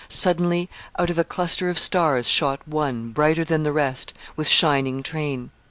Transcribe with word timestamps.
Suddenly, 0.09 0.67
out 0.97 1.11
of 1.11 1.19
a 1.19 1.23
cluster 1.23 1.69
of 1.69 1.77
stars 1.77 2.27
shot 2.27 2.67
one, 2.67 3.11
brighter 3.11 3.43
than 3.43 3.61
the 3.61 3.71
rest, 3.71 4.15
with 4.35 4.47
shining 4.47 5.03
train. 5.03 5.51